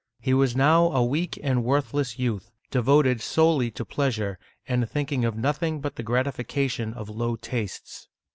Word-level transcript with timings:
He 0.19 0.33
was 0.33 0.55
now 0.55 0.91
a 0.93 1.05
weak 1.05 1.37
and 1.43 1.63
worthless 1.63 2.17
youth, 2.17 2.49
devoted 2.71 3.21
solely 3.21 3.69
to 3.69 3.85
pleasure, 3.85 4.39
and 4.67 4.89
thinking 4.89 5.23
of 5.25 5.35
nothing 5.37 5.79
but 5.79 5.95
the 5.95 6.03
grati 6.03 6.33
fication 6.33 6.91
of 6.95 7.07
low 7.07 7.35
tastes. 7.35 8.07